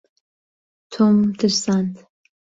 تۆمم 0.91 1.27
ترساند. 1.39 1.93